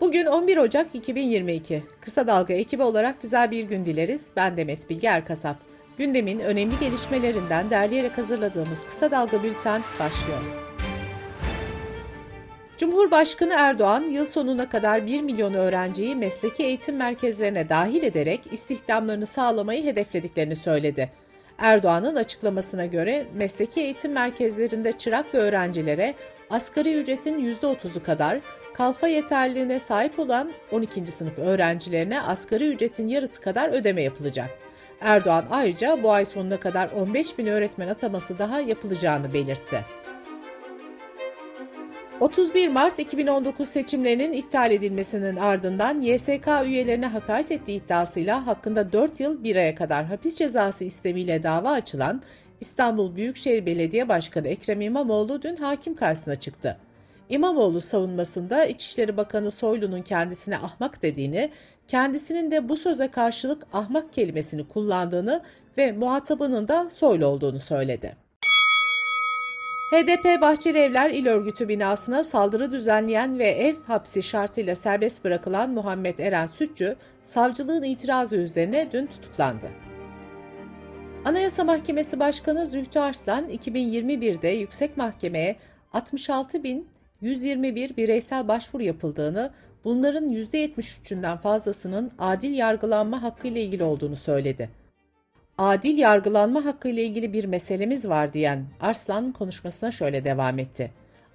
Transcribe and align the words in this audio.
Bugün 0.00 0.26
11 0.26 0.56
Ocak 0.56 0.94
2022. 0.94 1.82
Kısa 2.00 2.26
Dalga 2.26 2.54
ekibi 2.54 2.82
olarak 2.82 3.22
güzel 3.22 3.50
bir 3.50 3.64
gün 3.64 3.84
dileriz. 3.84 4.26
Ben 4.36 4.56
Demet 4.56 4.90
Bilge 4.90 5.06
Erkasap. 5.06 5.56
Gündemin 5.98 6.40
önemli 6.40 6.78
gelişmelerinden 6.80 7.70
derleyerek 7.70 8.18
hazırladığımız 8.18 8.84
Kısa 8.86 9.10
Dalga 9.10 9.42
Bülten 9.42 9.82
başlıyor. 9.98 10.38
Cumhurbaşkanı 12.78 13.54
Erdoğan 13.56 14.02
yıl 14.02 14.26
sonuna 14.26 14.68
kadar 14.68 15.06
1 15.06 15.22
milyon 15.22 15.54
öğrenciyi 15.54 16.16
mesleki 16.16 16.62
eğitim 16.62 16.96
merkezlerine 16.96 17.68
dahil 17.68 18.02
ederek 18.02 18.40
istihdamlarını 18.52 19.26
sağlamayı 19.26 19.84
hedeflediklerini 19.84 20.56
söyledi. 20.56 21.10
Erdoğan'ın 21.58 22.16
açıklamasına 22.16 22.86
göre 22.86 23.26
mesleki 23.34 23.80
eğitim 23.80 24.12
merkezlerinde 24.12 24.92
çırak 24.92 25.34
ve 25.34 25.38
öğrencilere 25.38 26.14
asgari 26.50 26.94
ücretin 26.94 27.54
%30'u 27.62 28.02
kadar, 28.02 28.40
kalfa 28.80 29.08
yeterliliğine 29.08 29.78
sahip 29.78 30.18
olan 30.18 30.52
12. 30.72 31.06
sınıf 31.06 31.38
öğrencilerine 31.38 32.20
asgari 32.20 32.68
ücretin 32.68 33.08
yarısı 33.08 33.42
kadar 33.42 33.68
ödeme 33.68 34.02
yapılacak. 34.02 34.50
Erdoğan 35.00 35.44
ayrıca 35.50 36.02
bu 36.02 36.12
ay 36.12 36.24
sonuna 36.24 36.60
kadar 36.60 36.90
15 36.90 37.38
bin 37.38 37.46
öğretmen 37.46 37.88
ataması 37.88 38.38
daha 38.38 38.60
yapılacağını 38.60 39.32
belirtti. 39.32 39.84
31 42.20 42.68
Mart 42.68 42.98
2019 42.98 43.68
seçimlerinin 43.68 44.32
iptal 44.32 44.70
edilmesinin 44.70 45.36
ardından 45.36 46.00
YSK 46.00 46.48
üyelerine 46.64 47.06
hakaret 47.06 47.50
ettiği 47.50 47.84
iddiasıyla 47.84 48.46
hakkında 48.46 48.92
4 48.92 49.20
yıl 49.20 49.44
1 49.44 49.56
aya 49.56 49.74
kadar 49.74 50.04
hapis 50.04 50.36
cezası 50.36 50.84
istemiyle 50.84 51.42
dava 51.42 51.70
açılan 51.70 52.22
İstanbul 52.60 53.16
Büyükşehir 53.16 53.66
Belediye 53.66 54.08
Başkanı 54.08 54.48
Ekrem 54.48 54.80
İmamoğlu 54.80 55.42
dün 55.42 55.56
hakim 55.56 55.94
karşısına 55.94 56.36
çıktı. 56.36 56.89
İmamoğlu 57.30 57.80
savunmasında 57.80 58.64
İçişleri 58.64 59.16
Bakanı 59.16 59.50
Soylu'nun 59.50 60.02
kendisine 60.02 60.56
ahmak 60.58 61.02
dediğini, 61.02 61.50
kendisinin 61.88 62.50
de 62.50 62.68
bu 62.68 62.76
söze 62.76 63.08
karşılık 63.08 63.66
ahmak 63.72 64.12
kelimesini 64.12 64.68
kullandığını 64.68 65.42
ve 65.78 65.92
muhatabının 65.92 66.68
da 66.68 66.90
Soylu 66.90 67.26
olduğunu 67.26 67.60
söyledi. 67.60 68.16
HDP 69.92 70.40
Bahçeli 70.40 70.78
Evler 70.78 71.10
İl 71.10 71.26
Örgütü 71.26 71.68
binasına 71.68 72.24
saldırı 72.24 72.70
düzenleyen 72.70 73.38
ve 73.38 73.48
ev 73.48 73.76
hapsi 73.86 74.22
şartıyla 74.22 74.74
serbest 74.74 75.24
bırakılan 75.24 75.70
Muhammed 75.70 76.18
Eren 76.18 76.46
Sütçü, 76.46 76.96
savcılığın 77.24 77.82
itirazı 77.82 78.36
üzerine 78.36 78.88
dün 78.92 79.06
tutuklandı. 79.06 79.66
Anayasa 81.24 81.64
Mahkemesi 81.64 82.20
Başkanı 82.20 82.66
Zühtü 82.66 82.98
Arslan 82.98 83.48
2021'de 83.48 84.48
Yüksek 84.48 84.96
Mahkeme'ye 84.96 85.56
66.121 87.22 87.96
bireysel 87.96 88.48
başvuru 88.48 88.82
yapıldığını, 88.82 89.50
bunların 89.84 90.28
%73'ünden 90.28 91.38
fazlasının 91.38 92.10
adil 92.18 92.54
yargılanma 92.54 93.22
hakkı 93.22 93.48
ile 93.48 93.62
ilgili 93.62 93.84
olduğunu 93.84 94.16
söyledi. 94.16 94.70
Adil 95.58 95.98
yargılanma 95.98 96.64
hakkı 96.64 96.88
ile 96.88 97.04
ilgili 97.04 97.32
bir 97.32 97.44
meselemiz 97.44 98.08
var 98.08 98.32
diyen 98.32 98.64
Arslan 98.80 99.32
konuşmasına 99.32 99.92
şöyle 99.92 100.24
devam 100.24 100.58
etti. 100.58 100.90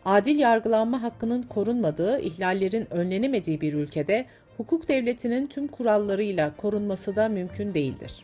Adil 0.06 0.40
yargılanma 0.40 1.02
hakkının 1.02 1.44
korunmadığı, 1.44 2.20
ihlallerin 2.20 2.94
önlenemediği 2.94 3.62
bir 3.62 3.74
ülkede 3.74 4.26
hukuk 4.58 4.88
devletinin 4.88 5.48
tüm 5.48 5.68
kurallarıyla 5.68 6.56
korunması 6.58 7.16
da 7.16 7.30
mümkün 7.30 7.74
değildir. 7.74 8.24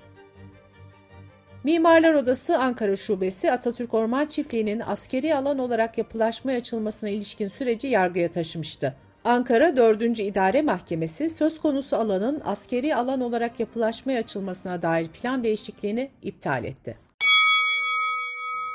Mimarlar 1.63 2.13
Odası 2.13 2.57
Ankara 2.57 2.95
Şubesi 2.95 3.51
Atatürk 3.51 3.93
Orman 3.93 4.25
Çiftliği'nin 4.25 4.79
askeri 4.79 5.35
alan 5.35 5.59
olarak 5.59 5.97
yapılaşmaya 5.97 6.57
açılmasına 6.57 7.09
ilişkin 7.09 7.47
süreci 7.47 7.87
yargıya 7.87 8.31
taşımıştı. 8.31 8.95
Ankara 9.23 9.77
4. 9.77 10.19
İdare 10.19 10.61
Mahkemesi 10.61 11.29
söz 11.29 11.59
konusu 11.59 11.95
alanın 11.95 12.41
askeri 12.45 12.95
alan 12.95 13.21
olarak 13.21 13.59
yapılaşmaya 13.59 14.19
açılmasına 14.19 14.81
dair 14.81 15.07
plan 15.07 15.43
değişikliğini 15.43 16.09
iptal 16.21 16.63
etti. 16.63 16.97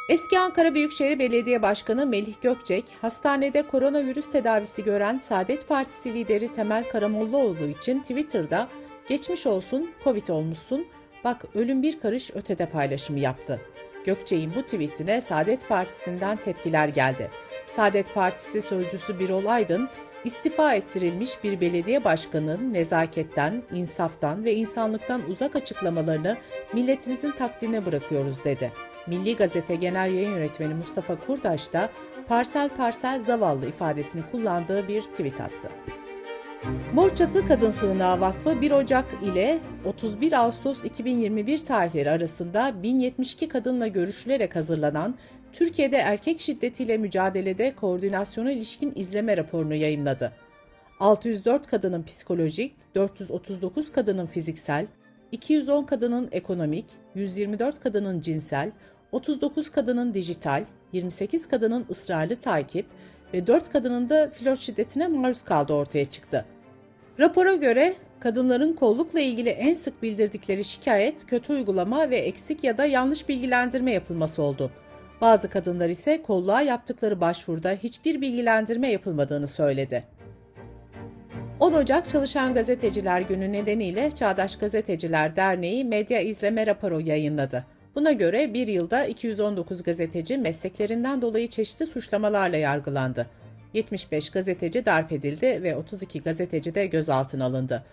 Eski 0.09 0.39
Ankara 0.39 0.75
Büyükşehir 0.75 1.19
Belediye 1.19 1.63
Başkanı 1.63 2.07
Melih 2.07 2.35
Gökçek, 2.43 2.85
hastanede 3.03 3.63
koronavirüs 3.63 4.33
tedavisi 4.33 4.85
gören 4.85 5.19
Saadet 5.19 5.69
Partisi 5.69 6.15
lideri 6.15 6.53
Temel 6.53 6.85
Karamollaoğlu 6.85 7.67
için 7.67 8.01
Twitter'da 8.01 8.69
"Geçmiş 9.09 9.47
olsun, 9.47 9.91
Covid 10.05 10.29
olmuşsun, 10.29 10.87
bak 11.27 11.45
ölüm 11.55 11.83
bir 11.83 12.01
karış 12.01 12.31
ötede" 12.35 12.67
paylaşımı 12.67 13.19
yaptı. 13.19 13.61
Gökçek'in 14.05 14.55
bu 14.55 14.63
tweetine 14.63 15.21
Saadet 15.21 15.69
Partisi'nden 15.69 16.37
tepkiler 16.37 16.89
geldi. 16.89 17.31
Saadet 17.69 18.15
Partisi 18.15 18.63
sözcüsü 18.63 19.19
Birol 19.19 19.47
Aydın, 19.47 19.89
istifa 20.25 20.75
ettirilmiş 20.75 21.45
bir 21.45 21.61
belediye 21.61 22.05
başkanının 22.05 22.73
nezaketten, 22.73 23.63
insaftan 23.73 24.45
ve 24.45 24.55
insanlıktan 24.55 25.31
uzak 25.31 25.57
açıklamalarını 25.57 26.37
milletimizin 26.73 27.31
takdirine 27.31 27.87
bırakıyoruz 27.87 28.45
dedi. 28.45 28.73
Milli 29.07 29.37
Gazete 29.37 29.75
Genel 29.75 30.15
Yayın 30.15 30.31
Yönetmeni 30.31 30.75
Mustafa 30.75 31.17
Kurdaş 31.27 31.73
da 31.73 31.91
parsel 32.29 32.69
parsel 32.69 33.25
zavallı 33.25 33.67
ifadesini 33.67 34.23
kullandığı 34.31 34.89
bir 34.89 35.03
tweet 35.03 35.41
attı. 35.41 35.71
Morçatı 36.95 37.47
Kadın 37.47 37.71
Sığınağı 37.71 38.21
Vakfı 38.21 38.61
1 38.61 38.71
Ocak 38.71 39.05
ile 39.23 39.59
31 39.85 40.33
Ağustos 40.33 40.85
2021 40.85 41.59
tarihleri 41.59 42.11
arasında 42.11 42.83
1072 42.83 43.49
kadınla 43.49 43.87
görüşülerek 43.87 44.57
hazırlanan 44.57 45.15
Türkiye'de 45.53 45.97
erkek 45.97 46.41
şiddetiyle 46.41 46.99
mücadelede 46.99 47.75
koordinasyona 47.75 48.53
ilişkin 48.53 48.93
izleme 48.97 49.37
raporunu 49.37 49.75
yayımladı. 49.75 50.33
604 51.01 51.67
kadının 51.67 52.03
psikolojik, 52.03 52.75
439 52.95 53.93
kadının 53.93 54.27
fiziksel, 54.27 54.87
210 55.33 55.85
kadının 55.85 56.29
ekonomik, 56.33 56.87
124 57.15 57.81
kadının 57.81 58.21
cinsel, 58.21 58.71
39 59.13 59.71
kadının 59.71 60.15
dijital, 60.15 60.65
28 60.93 61.49
kadının 61.49 61.87
ısrarlı 61.91 62.37
takip 62.37 62.87
ve 63.35 63.47
4 63.47 63.71
kadının 63.73 64.09
da 64.09 64.31
flört 64.31 64.59
şiddetine 64.59 65.09
maruz 65.09 65.43
kaldığı 65.43 65.73
ortaya 65.73 66.05
çıktı. 66.05 66.45
Rapora 67.21 67.55
göre 67.55 67.95
kadınların 68.21 68.73
kollukla 68.73 69.21
ilgili 69.21 69.49
en 69.49 69.75
sık 69.75 70.03
bildirdikleri 70.03 70.65
şikayet 70.65 71.27
kötü 71.27 71.53
uygulama 71.53 72.11
ve 72.11 72.17
eksik 72.17 72.65
ya 72.65 72.79
da 72.79 72.87
yanlış 72.87 73.29
bilgilendirme 73.29 73.93
yapılması 73.93 74.43
oldu. 74.43 74.71
Bazı 75.21 75.51
kadınlar 75.51 75.89
ise 75.89 76.23
kolluğa 76.23 76.63
yaptıkları 76.63 77.21
başvuruda 77.21 77.71
hiçbir 77.71 78.21
bilgilendirme 78.21 78.89
yapılmadığını 78.91 79.47
söyledi. 79.49 80.05
10 81.61 81.73
Ocak 81.73 82.09
Çalışan 82.09 82.55
Gazeteciler 82.55 83.21
Günü 83.21 83.53
nedeniyle 83.53 84.11
Çağdaş 84.11 84.57
Gazeteciler 84.57 85.37
Derneği 85.37 85.85
medya 85.85 86.21
izleme 86.21 86.67
raporu 86.67 87.01
yayınladı. 87.01 87.65
Buna 87.97 88.13
göre 88.13 88.55
bir 88.55 88.69
yılda 88.69 89.05
219 89.05 89.83
gazeteci 89.83 90.39
mesleklerinden 90.39 91.23
dolayı 91.23 91.49
çeşitli 91.49 91.87
suçlamalarla 91.87 92.57
yargılandı. 92.57 93.27
75 93.75 94.31
gazeteci 94.31 94.87
darp 94.87 95.13
edildi 95.13 95.61
ve 95.63 95.77
32 95.77 96.23
gazeteci 96.23 96.75
de 96.75 96.87
gözaltına 96.87 97.45
alındı. 97.45 97.85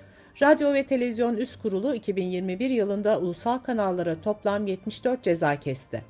Radyo 0.42 0.74
ve 0.74 0.86
Televizyon 0.86 1.38
Üst 1.38 1.62
Kurulu 1.62 1.96
2021 1.96 2.70
yılında 2.70 3.20
ulusal 3.20 3.58
kanallara 3.58 4.22
toplam 4.22 4.68
74 4.68 5.24
ceza 5.24 5.56
kesti. 5.60 6.02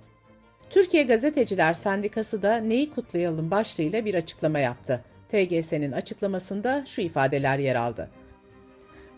Türkiye 0.70 1.04
Gazeteciler 1.04 1.74
Sendikası 1.74 2.42
da 2.42 2.58
neyi 2.58 2.90
kutlayalım 2.90 3.52
başlığıyla 3.52 4.06
bir 4.06 4.16
açıklama 4.16 4.60
yaptı. 4.60 5.02
TGS'nin 5.30 5.92
açıklamasında 5.92 6.84
şu 6.88 7.02
ifadeler 7.02 7.58
yer 7.58 7.76
aldı. 7.76 8.10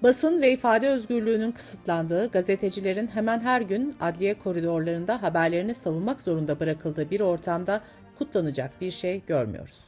Basın 0.06 0.42
ve 0.42 0.52
ifade 0.52 0.90
özgürlüğünün 0.90 1.52
kısıtlandığı, 1.52 2.28
gazetecilerin 2.32 3.08
hemen 3.08 3.40
her 3.40 3.62
gün 3.62 3.96
adliye 4.00 4.34
koridorlarında 4.34 5.22
haberlerini 5.22 5.74
savunmak 5.74 6.22
zorunda 6.22 6.60
bırakıldığı 6.60 7.12
bir 7.12 7.20
ortamda 7.20 7.82
kutlanacak 8.18 8.82
bir 8.82 8.92
şey 8.92 9.22
görmüyoruz. 9.28 9.86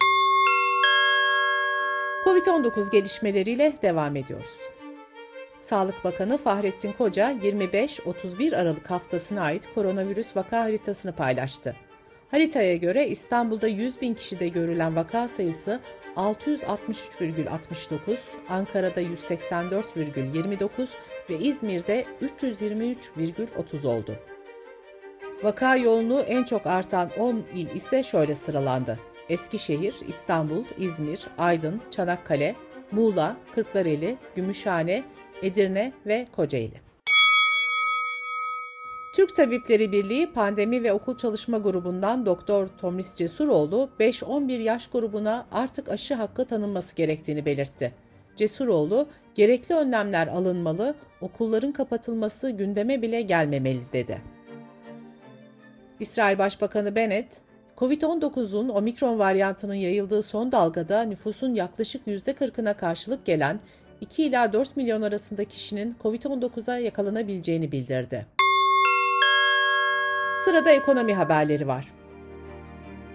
Covid-19 2.25 2.91
gelişmeleriyle 2.91 3.73
devam 3.81 4.15
ediyoruz. 4.15 4.57
Sağlık 5.59 6.03
Bakanı 6.03 6.37
Fahrettin 6.37 6.91
Koca 6.91 7.31
25-31 7.31 8.55
Aralık 8.55 8.91
haftasına 8.91 9.41
ait 9.41 9.73
koronavirüs 9.75 10.35
vaka 10.35 10.59
haritasını 10.59 11.11
paylaştı. 11.11 11.75
Haritaya 12.31 12.75
göre 12.75 13.07
İstanbul'da 13.07 13.67
100 13.67 14.01
bin 14.01 14.13
kişide 14.13 14.47
görülen 14.47 14.95
vaka 14.95 15.27
sayısı 15.27 15.79
663,69, 16.17 18.17
Ankara'da 18.49 19.01
184,29 19.01 20.87
ve 21.29 21.39
İzmir'de 21.39 22.05
323,30 22.21 23.87
oldu. 23.87 24.15
Vaka 25.43 25.75
yoğunluğu 25.75 26.21
en 26.21 26.43
çok 26.43 26.67
artan 26.67 27.09
10 27.17 27.43
il 27.55 27.75
ise 27.75 28.03
şöyle 28.03 28.35
sıralandı. 28.35 28.99
Eskişehir, 29.29 29.95
İstanbul, 30.07 30.65
İzmir, 30.77 31.27
Aydın, 31.37 31.81
Çanakkale, 31.91 32.55
Muğla, 32.91 33.37
Kırklareli, 33.55 34.17
Gümüşhane, 34.35 35.03
Edirne 35.41 35.93
ve 36.05 36.27
Kocaeli. 36.35 36.86
Türk 39.13 39.35
Tabipleri 39.35 39.91
Birliği 39.91 40.31
Pandemi 40.31 40.83
ve 40.83 40.93
Okul 40.93 41.17
Çalışma 41.17 41.57
Grubu'ndan 41.57 42.25
Doktor 42.25 42.67
Tomris 42.67 43.15
Cesuroğlu 43.15 43.89
5-11 43.99 44.51
yaş 44.61 44.87
grubuna 44.87 45.45
artık 45.51 45.89
aşı 45.89 46.15
hakkı 46.15 46.45
tanınması 46.45 46.95
gerektiğini 46.95 47.45
belirtti. 47.45 47.93
Cesuroğlu, 48.35 49.07
gerekli 49.35 49.75
önlemler 49.75 50.27
alınmalı, 50.27 50.95
okulların 51.21 51.71
kapatılması 51.71 52.49
gündeme 52.49 53.01
bile 53.01 53.21
gelmemeli 53.21 53.81
dedi. 53.93 54.21
İsrail 55.99 56.37
Başbakanı 56.37 56.95
Bennett, 56.95 57.41
Covid-19'un 57.77 58.69
omikron 58.69 59.19
varyantının 59.19 59.73
yayıldığı 59.73 60.23
son 60.23 60.51
dalgada 60.51 61.01
nüfusun 61.01 61.53
yaklaşık 61.53 62.07
%40'ına 62.07 62.77
karşılık 62.77 63.25
gelen 63.25 63.59
2 64.01 64.23
ila 64.23 64.53
4 64.53 64.77
milyon 64.77 65.01
arasında 65.01 65.45
kişinin 65.45 65.95
Covid-19'a 66.03 66.77
yakalanabileceğini 66.77 67.71
bildirdi. 67.71 68.25
Sırada 70.45 70.71
ekonomi 70.71 71.13
haberleri 71.13 71.67
var. 71.67 71.87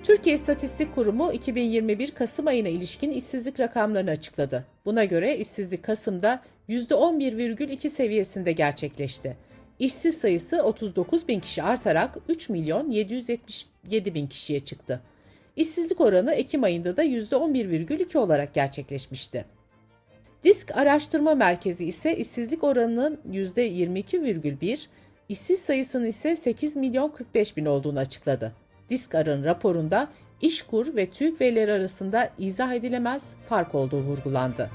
Türkiye 0.04 0.34
İstatistik 0.34 0.94
Kurumu 0.94 1.32
2021 1.32 2.10
Kasım 2.10 2.46
ayına 2.46 2.68
ilişkin 2.68 3.10
işsizlik 3.10 3.60
rakamlarını 3.60 4.10
açıkladı. 4.10 4.64
Buna 4.84 5.04
göre 5.04 5.36
işsizlik 5.36 5.82
Kasım'da 5.82 6.42
%11,2 6.68 7.88
seviyesinde 7.88 8.52
gerçekleşti. 8.52 9.36
İşsiz 9.78 10.18
sayısı 10.18 10.62
39 10.62 11.28
bin 11.28 11.40
kişi 11.40 11.62
artarak 11.62 12.18
3 12.28 12.48
milyon 12.48 12.90
777 12.90 14.14
bin 14.14 14.26
kişiye 14.26 14.60
çıktı. 14.60 15.00
İşsizlik 15.56 16.00
oranı 16.00 16.34
Ekim 16.34 16.64
ayında 16.64 16.96
da 16.96 17.04
%11,2 17.04 18.18
olarak 18.18 18.54
gerçekleşmişti. 18.54 19.44
Disk 20.44 20.76
Araştırma 20.76 21.34
Merkezi 21.34 21.84
ise 21.84 22.16
işsizlik 22.16 22.64
oranının 22.64 23.20
%22,1, 23.30 24.86
işsiz 25.28 25.60
sayısının 25.60 26.04
ise 26.04 26.36
8 26.36 26.76
milyon 26.76 27.08
45 27.08 27.56
bin 27.56 27.64
olduğunu 27.66 27.98
açıkladı. 27.98 28.52
Diskar'ın 28.90 29.44
raporunda 29.44 30.08
İşkur 30.42 30.96
ve 30.96 31.10
TÜİK 31.10 31.40
verileri 31.40 31.72
arasında 31.72 32.30
izah 32.38 32.72
edilemez 32.72 33.34
fark 33.48 33.74
olduğu 33.74 34.00
vurgulandı. 34.00 34.70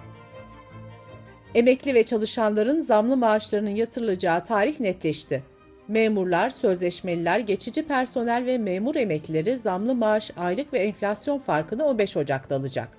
Emekli 1.55 1.94
ve 1.94 2.03
çalışanların 2.03 2.81
zamlı 2.81 3.17
maaşlarının 3.17 3.75
yatırılacağı 3.75 4.44
tarih 4.44 4.79
netleşti. 4.79 5.44
Memurlar, 5.88 6.50
sözleşmeliler, 6.50 7.39
geçici 7.39 7.88
personel 7.88 8.45
ve 8.45 8.57
memur 8.57 8.95
emeklileri 8.95 9.57
zamlı 9.57 9.95
maaş, 9.95 10.31
aylık 10.38 10.73
ve 10.73 10.79
enflasyon 10.79 11.39
farkını 11.39 11.85
15 11.85 12.17
Ocak'ta 12.17 12.55
alacak. 12.55 12.89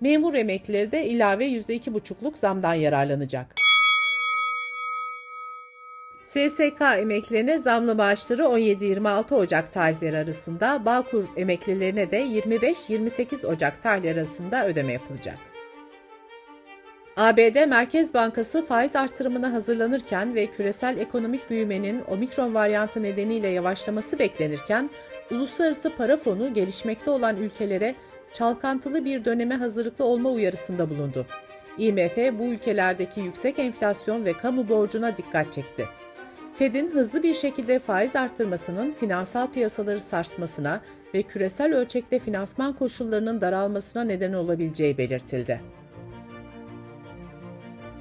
Memur 0.00 0.34
emeklileri 0.34 0.92
de 0.92 1.06
ilave 1.06 1.48
%2,5'luk 1.48 2.36
zamdan 2.36 2.74
yararlanacak. 2.74 3.61
SSK 6.32 6.80
emeklilerine 6.98 7.58
zamlı 7.58 7.94
maaşları 7.94 8.42
17-26 8.42 9.34
Ocak 9.34 9.72
tarihleri 9.72 10.18
arasında, 10.18 10.84
Bağkur 10.84 11.24
emeklilerine 11.36 12.10
de 12.10 12.22
25-28 12.22 13.46
Ocak 13.46 13.82
tarihleri 13.82 14.18
arasında 14.18 14.66
ödeme 14.66 14.92
yapılacak. 14.92 15.38
ABD 17.16 17.66
Merkez 17.66 18.14
Bankası 18.14 18.66
faiz 18.66 18.96
artırımına 18.96 19.52
hazırlanırken 19.52 20.34
ve 20.34 20.46
küresel 20.46 20.98
ekonomik 20.98 21.50
büyümenin 21.50 22.02
omikron 22.08 22.54
varyantı 22.54 23.02
nedeniyle 23.02 23.48
yavaşlaması 23.48 24.18
beklenirken, 24.18 24.90
Uluslararası 25.30 25.96
Para 25.96 26.16
Fonu 26.16 26.54
gelişmekte 26.54 27.10
olan 27.10 27.36
ülkelere 27.36 27.94
çalkantılı 28.32 29.04
bir 29.04 29.24
döneme 29.24 29.54
hazırlıklı 29.54 30.04
olma 30.04 30.30
uyarısında 30.30 30.90
bulundu. 30.90 31.26
IMF 31.78 32.16
bu 32.38 32.44
ülkelerdeki 32.44 33.20
yüksek 33.20 33.58
enflasyon 33.58 34.24
ve 34.24 34.32
kamu 34.32 34.68
borcuna 34.68 35.16
dikkat 35.16 35.52
çekti. 35.52 35.88
Fed'in 36.54 36.90
hızlı 36.90 37.22
bir 37.22 37.34
şekilde 37.34 37.78
faiz 37.78 38.16
arttırmasının 38.16 38.92
finansal 38.92 39.46
piyasaları 39.52 40.00
sarsmasına 40.00 40.80
ve 41.14 41.22
küresel 41.22 41.74
ölçekte 41.74 42.18
finansman 42.18 42.72
koşullarının 42.72 43.40
daralmasına 43.40 44.04
neden 44.04 44.32
olabileceği 44.32 44.98
belirtildi. 44.98 45.60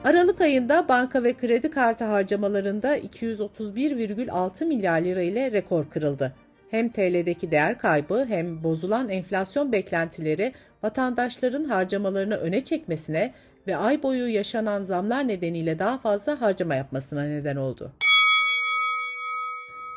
Aralık 0.03 0.41
ayında 0.41 0.87
banka 0.87 1.23
ve 1.23 1.33
kredi 1.33 1.69
kartı 1.69 2.05
harcamalarında 2.05 2.97
231,6 2.97 4.65
milyar 4.65 5.01
lira 5.01 5.21
ile 5.21 5.51
rekor 5.51 5.89
kırıldı. 5.89 6.33
Hem 6.71 6.89
TL'deki 6.89 7.51
değer 7.51 7.77
kaybı 7.77 8.25
hem 8.29 8.63
bozulan 8.63 9.09
enflasyon 9.09 9.71
beklentileri 9.71 10.53
vatandaşların 10.83 11.63
harcamalarını 11.63 12.35
öne 12.35 12.63
çekmesine 12.63 13.33
ve 13.67 13.77
ay 13.77 14.03
boyu 14.03 14.27
yaşanan 14.27 14.83
zamlar 14.83 15.27
nedeniyle 15.27 15.79
daha 15.79 15.97
fazla 15.97 16.41
harcama 16.41 16.75
yapmasına 16.75 17.23
neden 17.23 17.55
oldu. 17.55 17.91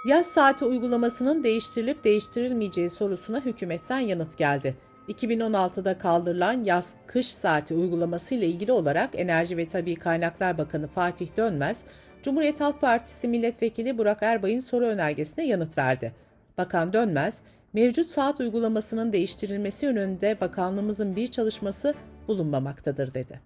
Yaz 0.05 0.27
saati 0.27 0.65
uygulamasının 0.65 1.45
değiştirilip 1.45 2.05
değiştirilmeyeceği 2.05 2.91
sorusuna 2.91 3.41
hükümetten 3.41 3.99
yanıt 3.99 4.39
geldi. 4.39 4.75
2016'da 5.09 5.99
kaldırılan 5.99 6.65
yaz-kış 6.65 7.27
saati 7.27 7.75
uygulaması 7.75 8.35
ile 8.35 8.47
ilgili 8.47 8.73
olarak 8.73 9.11
Enerji 9.15 9.56
ve 9.56 9.69
Tabi 9.69 9.95
Kaynaklar 9.95 10.59
Bakanı 10.59 10.87
Fatih 10.87 11.37
Dönmez, 11.37 11.83
Cumhuriyet 12.23 12.61
Halk 12.61 12.81
Partisi 12.81 13.29
Milletvekili 13.29 13.99
Burak 13.99 14.23
Erbay'ın 14.23 14.59
soru 14.59 14.85
önergesine 14.85 15.47
yanıt 15.47 15.79
verdi. 15.79 16.12
Bakan 16.59 16.93
Dönmez, 16.93 17.41
mevcut 17.73 18.11
saat 18.11 18.41
uygulamasının 18.41 19.12
değiştirilmesi 19.12 19.87
yönünde 19.87 20.41
bakanlığımızın 20.41 21.17
bir 21.17 21.27
çalışması 21.27 21.95
bulunmamaktadır 22.29 23.15
dedi. 23.15 23.41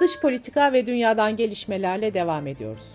Dış 0.00 0.20
politika 0.20 0.72
ve 0.72 0.86
dünyadan 0.86 1.36
gelişmelerle 1.36 2.14
devam 2.14 2.46
ediyoruz. 2.46 2.92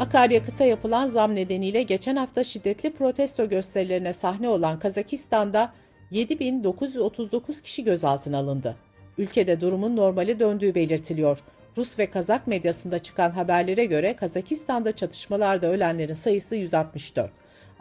Akaryakıta 0.00 0.64
yapılan 0.64 1.08
zam 1.08 1.34
nedeniyle 1.34 1.82
geçen 1.82 2.16
hafta 2.16 2.44
şiddetli 2.44 2.92
protesto 2.92 3.48
gösterilerine 3.48 4.12
sahne 4.12 4.48
olan 4.48 4.78
Kazakistan'da 4.78 5.72
7939 6.10 7.60
kişi 7.60 7.84
gözaltına 7.84 8.38
alındı. 8.38 8.76
Ülkede 9.18 9.60
durumun 9.60 9.96
normale 9.96 10.38
döndüğü 10.38 10.74
belirtiliyor. 10.74 11.38
Rus 11.76 11.98
ve 11.98 12.10
Kazak 12.10 12.46
medyasında 12.46 12.98
çıkan 12.98 13.30
haberlere 13.30 13.84
göre 13.84 14.16
Kazakistan'da 14.16 14.96
çatışmalarda 14.96 15.66
ölenlerin 15.66 16.14
sayısı 16.14 16.56
164. 16.56 17.30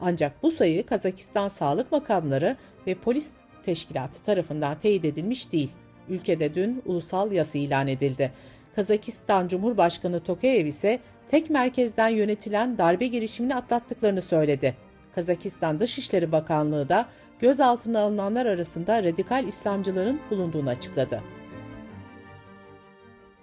Ancak 0.02 0.44
bu 0.44 0.52
sayı 0.52 0.86
Kazakistan 0.86 1.48
sağlık 1.48 1.92
makamları 1.92 2.58
ve 2.88 2.96
polis 2.96 3.32
teşkilatı 3.64 4.24
tarafından 4.24 4.80
teyit 4.80 5.06
edilmiş 5.06 5.52
değil. 5.52 5.72
Ülkede 6.10 6.56
dün 6.56 6.82
ulusal 6.86 7.32
yası 7.32 7.58
ilan 7.58 7.88
edildi. 7.88 8.32
Kazakistan 8.76 9.48
Cumhurbaşkanı 9.48 10.20
Tokayev 10.20 10.66
ise 10.66 11.00
tek 11.32 11.50
merkezden 11.50 12.10
yönetilen 12.10 12.78
darbe 12.78 13.08
girişimini 13.08 13.56
atlattıklarını 13.56 14.22
söyledi. 14.22 14.76
Kazakistan 15.16 15.80
Dışişleri 15.80 16.32
Bakanlığı 16.32 16.90
da 16.90 17.06
gözaltına 17.40 18.00
alınanlar 18.00 18.46
arasında 18.46 19.04
radikal 19.04 19.48
İslamcıların 19.48 20.20
bulunduğunu 20.32 20.70
açıkladı. 20.70 21.24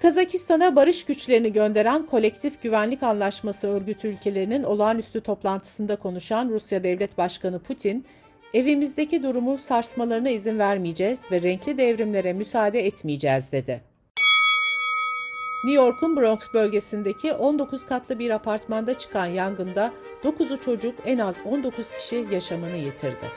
Kazakistan'a 0.03 0.77
barış 0.77 1.05
güçlerini 1.05 1.53
gönderen 1.53 2.07
Kolektif 2.07 2.63
Güvenlik 2.63 3.03
Anlaşması 3.03 3.69
örgütü 3.69 4.09
ülkelerinin 4.09 4.63
olağanüstü 4.63 5.21
toplantısında 5.21 5.97
konuşan 5.97 6.49
Rusya 6.49 6.85
Devlet 6.85 7.19
Başkanı 7.19 7.59
Putin, 7.59 8.07
evimizdeki 8.55 9.23
durumu 9.23 9.59
sarsmalarına 9.59 10.29
izin 10.29 10.59
vermeyeceğiz 10.59 11.21
ve 11.33 11.43
renkli 11.43 11.79
devrimlere 11.79 12.33
müsaade 12.33 12.87
etmeyeceğiz 12.87 13.53
dedi. 13.53 13.96
New 15.67 15.83
York'un 15.83 16.17
Bronx 16.17 16.55
bölgesindeki 16.55 17.33
19 17.33 17.87
katlı 17.87 18.19
bir 18.19 18.31
apartmanda 18.31 18.99
çıkan 18.99 19.27
yangında 19.27 19.93
9'u 20.25 20.61
çocuk 20.61 20.95
en 21.07 21.19
az 21.19 21.37
19 21.45 21.91
kişi 21.91 22.27
yaşamını 22.31 22.77
yitirdi. 22.77 23.31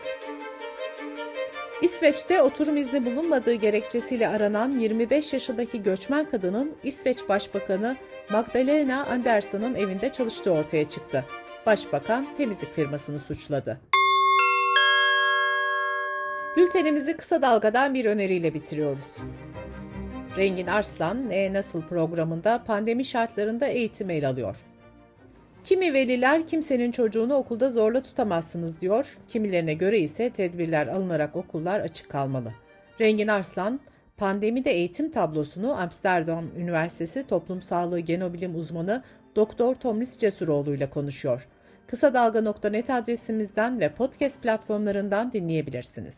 İsveç'te 1.82 2.42
oturum 2.42 2.78
izni 2.78 3.06
bulunmadığı 3.06 3.54
gerekçesiyle 3.54 4.28
aranan 4.28 4.80
25 4.80 5.34
yaşındaki 5.34 5.84
göçmen 5.84 6.30
kadının 6.30 6.72
İsveç 6.84 7.30
Başbakanı 7.30 7.98
Magdalena 8.32 9.06
Andersson'ın 9.06 9.76
evinde 9.76 10.10
çalıştığı 10.10 10.52
ortaya 10.52 10.86
çıktı. 10.86 11.26
Başbakan 11.66 12.28
temizlik 12.38 12.76
firmasını 12.76 13.20
suçladı. 13.20 13.80
Bültenimizi 16.58 17.18
kısa 17.18 17.42
dalgadan 17.42 17.94
bir 17.94 18.06
öneriyle 18.06 18.54
bitiriyoruz. 18.54 19.08
Rengin 20.38 20.68
Arslan, 20.68 21.32
E 21.32 21.54
Nasıl 21.54 21.82
programında 21.82 22.64
pandemi 22.64 23.06
şartlarında 23.06 23.68
eğitim 23.68 24.10
el 24.10 24.30
alıyor. 24.30 24.58
Kimi 25.64 25.94
veliler 25.94 26.48
kimsenin 26.48 26.92
çocuğunu 26.92 27.34
okulda 27.34 27.70
zorla 27.70 28.02
tutamazsınız 28.02 28.82
diyor, 28.82 29.18
kimilerine 29.28 29.74
göre 29.74 30.00
ise 30.00 30.30
tedbirler 30.30 30.88
alınarak 30.88 31.36
okullar 31.36 31.80
açık 31.80 32.10
kalmalı. 32.10 32.54
Rengin 33.02 33.28
Arslan, 33.28 33.80
pandemide 34.18 34.72
eğitim 34.72 35.12
tablosunu 35.12 35.74
Amsterdam 35.82 36.46
Üniversitesi 36.58 37.28
Toplum 37.28 37.62
Sağlığı 37.62 38.00
Genobilim 38.00 38.56
uzmanı 38.56 39.04
Doktor 39.36 39.76
Tomris 39.76 40.18
Cesuroğlu 40.18 40.76
ile 40.76 40.90
konuşuyor. 40.90 41.48
Kısa 41.88 42.14
Dalga.net 42.14 42.90
adresimizden 42.90 43.80
ve 43.80 43.90
podcast 43.90 44.42
platformlarından 44.42 45.32
dinleyebilirsiniz. 45.32 46.18